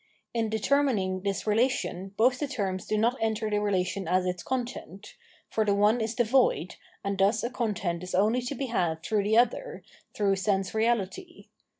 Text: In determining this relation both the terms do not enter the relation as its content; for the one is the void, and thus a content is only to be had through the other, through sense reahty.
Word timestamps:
In 0.33 0.49
determining 0.49 1.21
this 1.21 1.45
relation 1.45 2.15
both 2.17 2.39
the 2.39 2.47
terms 2.47 2.87
do 2.87 2.97
not 2.97 3.17
enter 3.21 3.51
the 3.51 3.61
relation 3.61 4.07
as 4.07 4.25
its 4.25 4.41
content; 4.41 5.13
for 5.47 5.63
the 5.63 5.75
one 5.75 6.01
is 6.01 6.15
the 6.15 6.23
void, 6.23 6.77
and 7.03 7.15
thus 7.19 7.43
a 7.43 7.51
content 7.51 8.01
is 8.01 8.15
only 8.15 8.41
to 8.41 8.55
be 8.55 8.65
had 8.65 9.03
through 9.03 9.21
the 9.25 9.37
other, 9.37 9.83
through 10.15 10.37
sense 10.37 10.71
reahty. 10.71 11.49